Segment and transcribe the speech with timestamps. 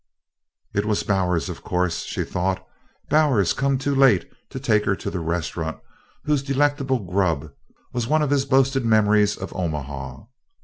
[0.73, 2.67] It was Bowers, of course she thought
[3.09, 5.77] Bowers come too late to take her to the restaurant
[6.23, 7.51] whose delectable "grub"
[7.93, 10.23] was one of his boasted memories of Omaha.